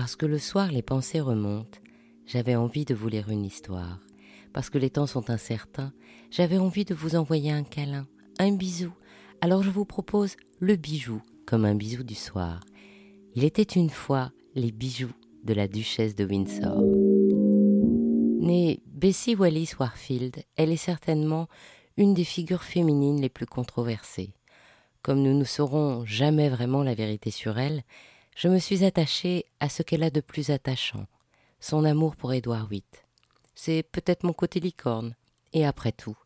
[0.00, 1.80] Parce que le soir les pensées remontent,
[2.24, 3.98] j'avais envie de vous lire une histoire.
[4.52, 5.92] Parce que les temps sont incertains,
[6.30, 8.06] j'avais envie de vous envoyer un câlin,
[8.38, 8.92] un bisou.
[9.40, 12.60] Alors je vous propose le bijou comme un bisou du soir.
[13.34, 15.10] Il était une fois les bijoux
[15.42, 16.80] de la duchesse de Windsor.
[18.40, 21.48] Née Bessie Wallis Warfield, elle est certainement
[21.96, 24.32] une des figures féminines les plus controversées.
[25.02, 27.82] Comme nous ne saurons jamais vraiment la vérité sur elle,
[28.38, 31.06] je me suis attachée à ce qu'elle a de plus attachant,
[31.58, 32.84] son amour pour Édouard VIII.
[33.56, 35.16] C'est peut-être mon côté licorne,
[35.52, 36.16] et après tout,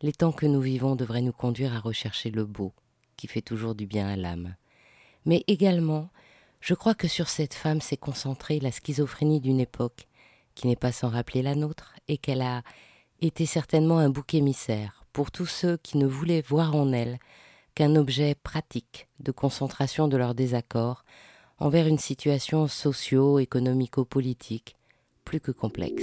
[0.00, 2.72] les temps que nous vivons devraient nous conduire à rechercher le beau,
[3.16, 4.56] qui fait toujours du bien à l'âme.
[5.24, 6.08] Mais également,
[6.60, 10.08] je crois que sur cette femme s'est concentrée la schizophrénie d'une époque
[10.56, 12.64] qui n'est pas sans rappeler la nôtre, et qu'elle a
[13.20, 17.20] été certainement un bouc émissaire pour tous ceux qui ne voulaient voir en elle
[17.76, 21.04] qu'un objet pratique de concentration de leurs désaccords
[21.62, 24.74] envers une situation socio-économico-politique
[25.24, 26.02] plus que complexe.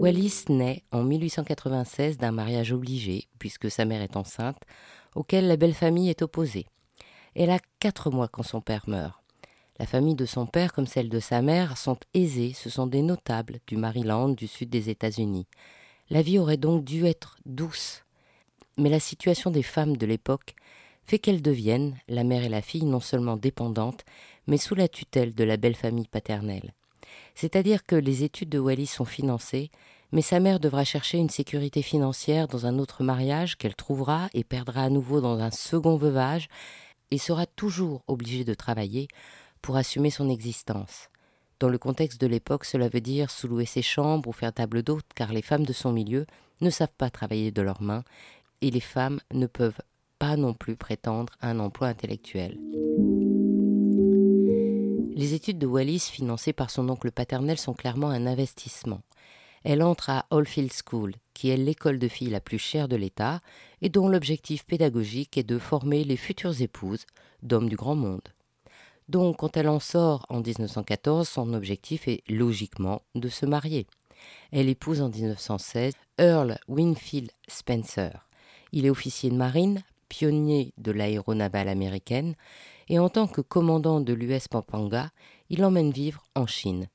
[0.00, 4.60] Wallis naît en 1896 d'un mariage obligé, puisque sa mère est enceinte,
[5.14, 6.66] auquel la belle famille est opposée.
[7.36, 9.22] Elle a quatre mois quand son père meurt.
[9.78, 13.02] La famille de son père comme celle de sa mère sont aisées, ce sont des
[13.02, 15.46] notables du Maryland, du sud des États-Unis.
[16.10, 18.02] La vie aurait donc dû être douce.
[18.78, 20.56] Mais la situation des femmes de l'époque
[21.04, 24.04] fait qu'elles deviennent, la mère et la fille, non seulement dépendantes,
[24.46, 26.74] mais sous la tutelle de la belle famille paternelle.
[27.34, 29.70] C'est-à-dire que les études de Wallis sont financées,
[30.12, 34.44] mais sa mère devra chercher une sécurité financière dans un autre mariage qu'elle trouvera et
[34.44, 36.48] perdra à nouveau dans un second veuvage,
[37.10, 39.08] et sera toujours obligée de travailler
[39.60, 41.08] pour assumer son existence.
[41.60, 45.06] Dans le contexte de l'époque, cela veut dire sous-louer ses chambres ou faire table d'hôte,
[45.14, 46.26] car les femmes de son milieu
[46.60, 48.04] ne savent pas travailler de leurs mains,
[48.60, 49.80] et les femmes ne peuvent
[50.26, 52.58] pas non plus prétendre à un emploi intellectuel.
[55.14, 59.02] Les études de Wallis financées par son oncle paternel sont clairement un investissement.
[59.64, 63.42] Elle entre à Oldfield School, qui est l'école de filles la plus chère de l'État
[63.82, 67.04] et dont l'objectif pédagogique est de former les futures épouses
[67.42, 68.32] d'hommes du grand monde.
[69.10, 73.86] Donc, quand elle en sort en 1914, son objectif est logiquement de se marier.
[74.52, 78.26] Elle épouse en 1916 Earl Winfield Spencer.
[78.72, 79.82] Il est officier de marine,
[80.14, 82.36] pionnier de l'aéronavale américaine,
[82.88, 85.10] et en tant que commandant de l'US Pampanga,
[85.50, 86.86] il l'emmène vivre en Chine.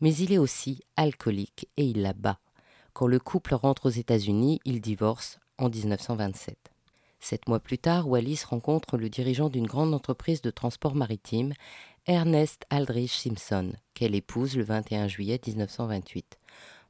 [0.00, 2.38] Mais il est aussi alcoolique et il la bat.
[2.94, 6.56] Quand le couple rentre aux États-Unis, il divorce en 1927.
[7.20, 11.52] Sept mois plus tard, Wallis rencontre le dirigeant d'une grande entreprise de transport maritime,
[12.06, 16.38] Ernest Aldrich Simpson, qu'elle épouse le 21 juillet 1928.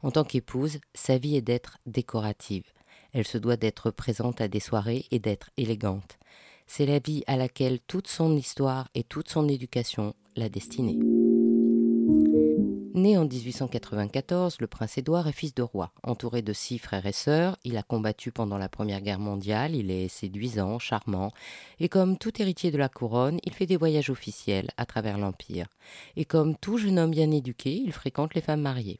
[0.02, 2.64] En tant qu'épouse, sa vie est d'être décorative.
[3.14, 6.18] Elle se doit d'être présente à des soirées et d'être élégante.
[6.66, 10.98] C'est la vie à laquelle toute son histoire et toute son éducation l'a destinée.
[12.94, 15.92] Né en 1894, le prince Édouard est fils de roi.
[16.04, 19.90] Entouré de six frères et sœurs, il a combattu pendant la Première Guerre mondiale, il
[19.90, 21.32] est séduisant, charmant,
[21.80, 25.66] et comme tout héritier de la couronne, il fait des voyages officiels à travers l'Empire.
[26.16, 28.98] Et comme tout jeune homme bien éduqué, il fréquente les femmes mariées.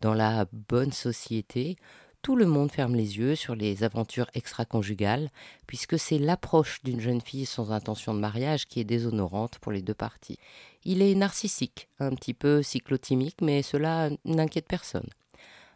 [0.00, 1.76] Dans la bonne société,
[2.22, 5.30] tout le monde ferme les yeux sur les aventures extra-conjugales,
[5.66, 9.82] puisque c'est l'approche d'une jeune fille sans intention de mariage qui est déshonorante pour les
[9.82, 10.38] deux parties.
[10.84, 15.08] Il est narcissique, un petit peu cyclotimique, mais cela n'inquiète personne.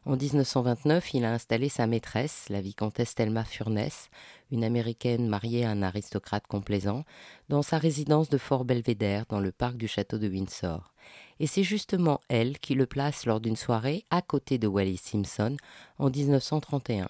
[0.04, 4.10] En 1929, il a installé sa maîtresse, la vicomtesse Thelma Furness,
[4.50, 7.04] une américaine mariée à un aristocrate complaisant,
[7.48, 10.91] dans sa résidence de Fort Belvedere, dans le parc du château de Windsor.
[11.40, 15.56] Et c'est justement elle qui le place lors d'une soirée à côté de Wallis Simpson
[15.98, 17.08] en 1931.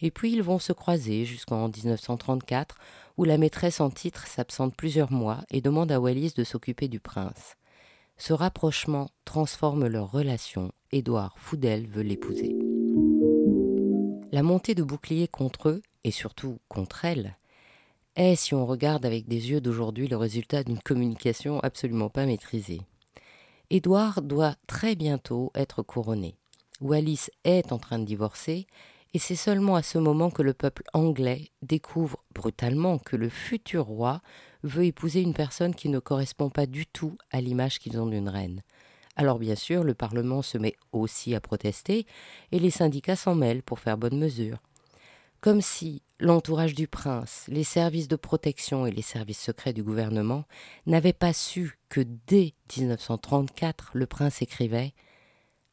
[0.00, 2.76] Et puis ils vont se croiser jusqu'en 1934,
[3.16, 6.98] où la maîtresse en titre s'absente plusieurs mois et demande à Wallis de s'occuper du
[6.98, 7.56] prince.
[8.18, 10.72] Ce rapprochement transforme leur relation.
[10.90, 12.56] Édouard Foudel veut l'épouser.
[14.32, 17.36] La montée de boucliers contre eux, et surtout contre elle,
[18.16, 22.82] est, si on regarde avec des yeux d'aujourd'hui, le résultat d'une communication absolument pas maîtrisée.
[23.74, 26.36] Édouard doit très bientôt être couronné.
[26.82, 28.66] Wallis est en train de divorcer,
[29.14, 33.86] et c'est seulement à ce moment que le peuple anglais découvre brutalement que le futur
[33.86, 34.20] roi
[34.62, 38.28] veut épouser une personne qui ne correspond pas du tout à l'image qu'ils ont d'une
[38.28, 38.60] reine.
[39.16, 42.04] Alors bien sûr, le Parlement se met aussi à protester,
[42.50, 44.58] et les syndicats s'en mêlent pour faire bonne mesure.
[45.42, 50.44] Comme si l'entourage du prince, les services de protection et les services secrets du gouvernement
[50.86, 54.94] n'avaient pas su que dès 1934, le prince écrivait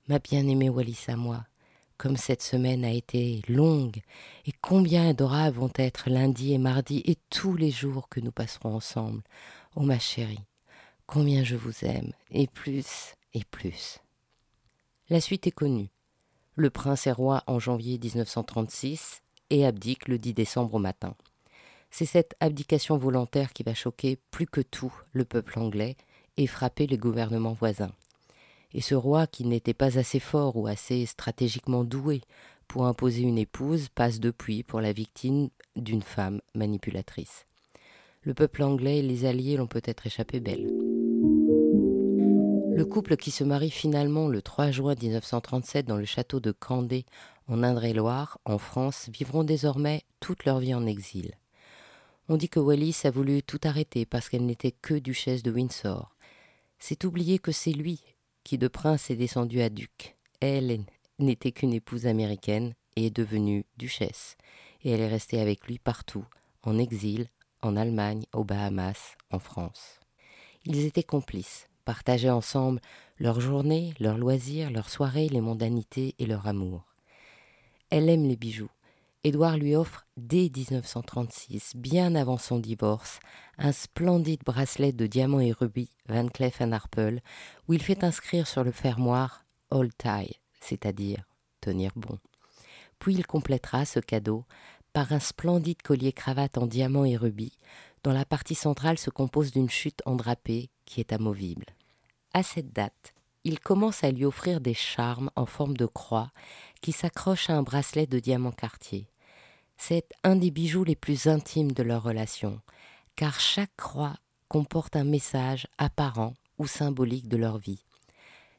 [0.08, 1.46] Ma bien-aimée Wallis à moi,
[1.98, 4.02] comme cette semaine a été longue,
[4.48, 8.74] et combien adorables vont être lundi et mardi et tous les jours que nous passerons
[8.74, 9.22] ensemble.
[9.76, 10.48] Oh ma chérie,
[11.06, 14.00] combien je vous aime, et plus, et plus.
[15.10, 15.92] La suite est connue.
[16.56, 21.16] Le prince est roi en janvier 1936 et abdique le 10 décembre au matin.
[21.92, 25.98] C'est cette abdication volontaire qui va choquer plus que tout le peuple anglais
[26.38, 27.92] et frapper les gouvernements voisins.
[28.74, 32.22] Et ce roi, qui n'était pas assez fort ou assez stratégiquement doué
[32.68, 37.46] pour imposer une épouse, passe depuis pour la victime d'une femme manipulatrice.
[38.22, 40.68] Le peuple anglais et les alliés l'ont peut-être échappé belle.
[42.76, 47.06] Le couple qui se marie finalement le 3 juin 1937 dans le château de Candé,
[47.50, 51.34] en Indre-et-Loire, en France, vivront désormais toute leur vie en exil.
[52.30, 56.16] On dit que Wallis a voulu tout arrêter parce qu'elle n'était que duchesse de Windsor.
[56.78, 58.02] C'est oublier que c'est lui
[58.44, 60.16] qui de prince est descendu à duc.
[60.40, 60.86] Elle
[61.18, 64.38] n'était qu'une épouse américaine et est devenue duchesse.
[64.84, 66.26] Et elle est restée avec lui partout,
[66.62, 67.28] en exil,
[67.62, 70.00] en Allemagne, aux Bahamas, en France.
[70.66, 72.80] Ils étaient complices, partageaient ensemble
[73.18, 76.89] leurs journées, leurs loisirs, leurs soirées, les mondanités et leur amour.
[77.90, 78.70] Elle aime les bijoux.
[79.24, 83.20] Édouard lui offre dès 1936, bien avant son divorce,
[83.58, 87.22] un splendide bracelet de diamants et rubis Van Cleef Arpels,
[87.68, 91.24] où il fait inscrire sur le fermoir All Tie, c'est-à-dire
[91.60, 92.18] tenir bon.
[93.00, 94.46] Puis il complétera ce cadeau
[94.94, 97.58] par un splendide collier cravate en diamants et rubis,
[98.04, 101.66] dont la partie centrale se compose d'une chute endrapée qui est amovible.
[102.34, 103.14] À cette date,
[103.44, 106.32] il commence à lui offrir des charmes en forme de croix
[106.82, 109.08] qui s'accrochent à un bracelet de diamants quartier.
[109.78, 112.62] C'est un des bijoux les plus intimes de leur relation,
[113.16, 114.16] car chaque croix
[114.50, 117.86] comporte un message apparent ou symbolique de leur vie.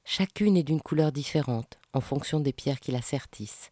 [0.04, 3.70] Chacune est d'une couleur différente en fonction des pierres qui la sertissent.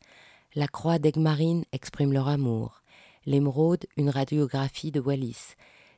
[0.54, 2.82] La croix d'Egmarine exprime leur amour,
[3.26, 5.54] l'émeraude une radiographie de Wallis,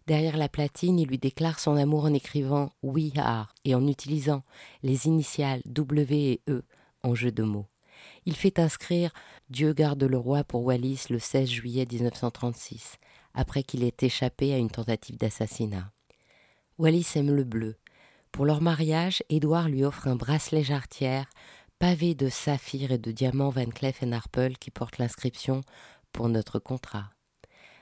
[0.06, 4.42] Derrière la platine, il lui déclare son amour en écrivant We are et en utilisant
[4.82, 6.64] les initiales W et E
[7.02, 7.66] en jeu de mots.
[8.24, 9.12] Il fait inscrire
[9.50, 12.96] Dieu garde le roi pour Wallis le 16 juillet 1936,
[13.34, 15.92] après qu'il ait échappé à une tentative d'assassinat.
[16.78, 17.76] Wallis aime le bleu.
[18.32, 21.26] Pour leur mariage, Édouard lui offre un bracelet jarretière
[21.78, 25.62] pavé de saphirs et de diamants Van Cleef Arpels qui porte l'inscription
[26.12, 27.10] Pour notre contrat.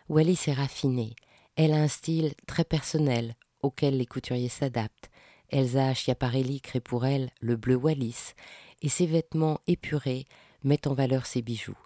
[0.08, 1.14] Wallis est raffiné.
[1.58, 3.34] Elle a un style très personnel
[3.64, 5.10] auquel les couturiers s'adaptent.
[5.50, 8.34] Elsa Schiaparelli crée pour elle le bleu Wallis
[8.80, 10.26] et ses vêtements épurés
[10.62, 11.76] mettent en valeur ses bijoux.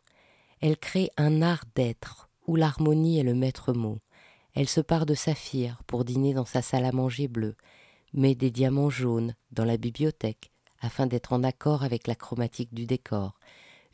[0.60, 3.98] Elle crée un art d'être où l'harmonie est le maître mot.
[4.54, 7.56] Elle se part de saphir pour dîner dans sa salle à manger bleue,
[8.12, 10.50] met des diamants jaunes dans la bibliothèque
[10.82, 13.38] afin d'être en accord avec la chromatique du décor,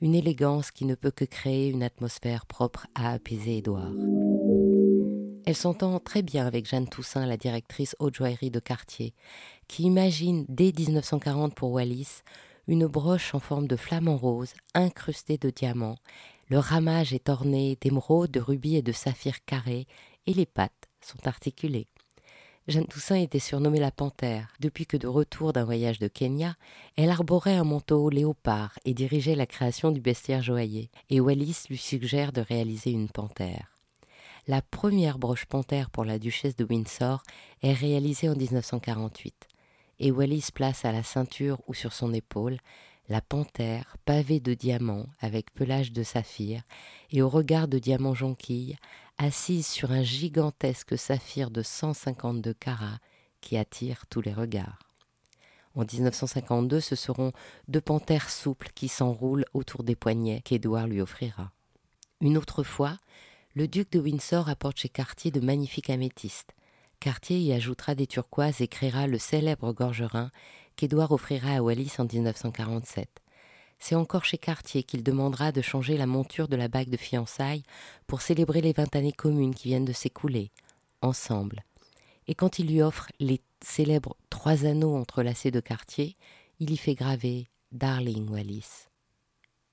[0.00, 3.92] une élégance qui ne peut que créer une atmosphère propre à apaiser Édouard.
[5.48, 9.14] Elle s'entend très bien avec Jeanne Toussaint, la directrice haute joaillerie de quartier,
[9.66, 12.20] qui imagine dès 1940 pour Wallis
[12.66, 15.96] une broche en forme de flamant rose incrustée de diamants.
[16.50, 19.86] Le ramage est orné d'émeraudes, de rubis et de saphirs carrés,
[20.26, 21.88] et les pattes sont articulées.
[22.66, 24.52] Jeanne Toussaint était surnommée la panthère.
[24.60, 26.56] Depuis que de retour d'un voyage de Kenya,
[26.94, 30.90] elle arborait un manteau léopard et dirigeait la création du bestiaire joaillier.
[31.08, 33.77] Et Wallis lui suggère de réaliser une panthère.
[34.48, 37.22] La première broche panthère pour la duchesse de Windsor
[37.60, 39.46] est réalisée en 1948
[39.98, 42.56] et Wallis place à la ceinture ou sur son épaule
[43.10, 46.62] la panthère pavée de diamants avec pelage de saphir
[47.10, 48.78] et au regard de diamants jonquilles
[49.18, 53.00] assise sur un gigantesque saphir de 152 carats
[53.42, 54.78] qui attire tous les regards.
[55.74, 57.32] En 1952, ce seront
[57.68, 61.52] deux panthères souples qui s'enroulent autour des poignets qu'Édouard lui offrira.
[62.22, 62.96] Une autre fois,
[63.58, 66.54] le duc de Windsor apporte chez Cartier de magnifiques améthystes.
[67.00, 70.30] Cartier y ajoutera des turquoises et créera le célèbre gorgerin
[70.76, 73.08] qu'Édouard offrira à Wallis en 1947.
[73.80, 77.64] C'est encore chez Cartier qu'il demandera de changer la monture de la bague de fiançailles
[78.06, 80.52] pour célébrer les vingt années communes qui viennent de s'écouler,
[81.02, 81.64] ensemble.
[82.28, 86.16] Et quand il lui offre les célèbres trois anneaux entrelacés de Cartier,
[86.60, 88.86] il y fait graver Darling Wallis.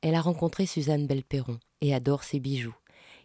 [0.01, 2.75] Elle a rencontré Suzanne Belperron et adore ses bijoux.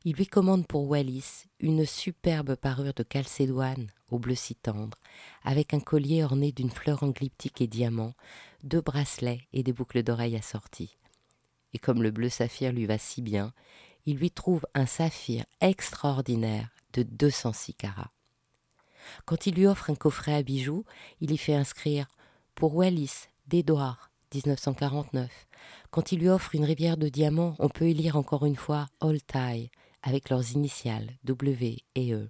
[0.02, 4.96] Il lui commande pour Wallis une superbe parure de calcédoine au bleu si tendre,
[5.44, 8.14] avec un collier orné d'une fleur en glyptique et diamant,
[8.62, 10.96] deux bracelets et des boucles d'oreilles assorties.
[11.74, 13.52] Et comme le bleu saphir lui va si bien,
[14.06, 18.10] il lui trouve un saphir extraordinaire de 206 carats.
[19.26, 20.86] Quand il lui offre un coffret à bijoux,
[21.20, 22.06] il y fait inscrire
[22.54, 25.46] pour Wallis d'Edouard 1949.
[25.90, 28.86] Quand il lui offre une rivière de diamants, on peut y lire encore une fois
[29.00, 29.70] All Tie
[30.02, 32.28] avec leurs initiales W et E.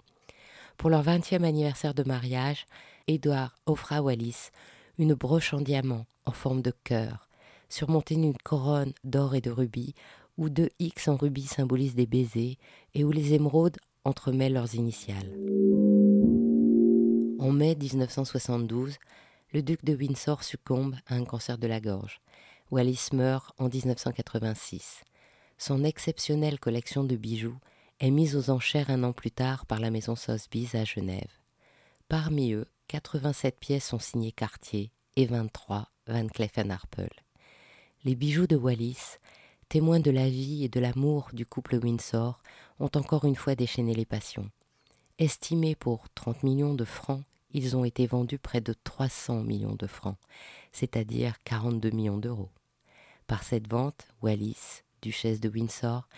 [0.77, 2.67] Pour leur 20e anniversaire de mariage,
[3.07, 4.51] Edward offre à Wallis
[4.99, 7.29] une broche en diamant en forme de cœur,
[7.69, 9.95] surmontée d'une couronne d'or et de rubis,
[10.37, 12.57] où deux X en rubis symbolisent des baisers
[12.95, 15.37] et où les émeraudes entremêlent leurs initiales.
[17.39, 18.97] En mai 1972,
[19.53, 22.21] le duc de Windsor succombe à un cancer de la gorge.
[22.71, 25.03] Wallis meurt en 1986.
[25.63, 27.59] Son exceptionnelle collection de bijoux
[27.99, 31.31] est mise aux enchères un an plus tard par la maison Sotheby's à Genève.
[32.09, 37.11] Parmi eux, 87 pièces sont signées Cartier et 23 Van Cleef Arpels.
[38.05, 39.19] Les bijoux de Wallis,
[39.69, 42.41] témoins de la vie et de l'amour du couple Windsor,
[42.79, 44.51] ont encore une fois déchaîné les passions.
[45.19, 49.87] Estimés pour 30 millions de francs, ils ont été vendus près de 300 millions de
[49.87, 50.17] francs,
[50.73, 52.49] c'est-à-dire 42 millions d'euros.
[53.27, 56.09] Par cette vente, Wallis, duchesse de Windsor,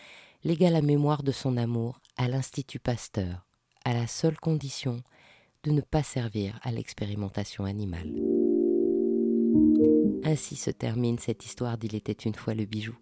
[0.44, 3.46] légua la mémoire de son amour à l'Institut Pasteur,
[3.84, 5.02] à la seule condition
[5.64, 8.12] de ne pas servir à l'expérimentation animale.
[10.24, 12.96] Ainsi se termine cette histoire d'Il était une fois le bijou.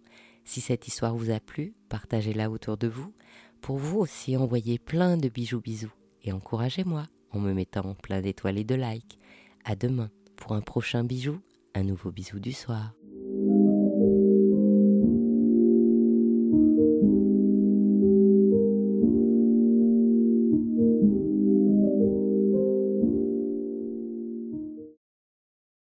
[0.44, 3.12] Si cette histoire vous a plu, partagez-la autour de vous.
[3.60, 8.58] Pour vous aussi, envoyez plein de bijoux bisous et encouragez-moi en me mettant plein d'étoiles
[8.58, 9.18] et de likes.
[9.64, 11.40] À demain pour un prochain bijou,
[11.74, 12.92] un nouveau bisou du soir.